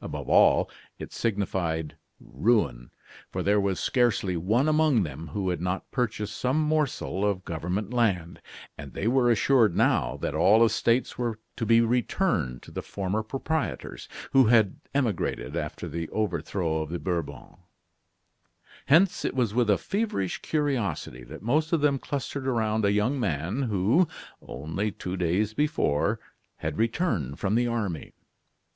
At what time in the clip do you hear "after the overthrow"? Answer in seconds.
15.56-16.80